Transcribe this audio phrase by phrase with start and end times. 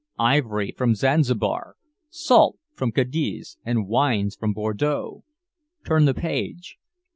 [0.17, 1.75] Ivory from Zanzibar,
[2.09, 5.23] salt from Cadiz and wines from Bordeaux.
[5.85, 6.77] Turn the page.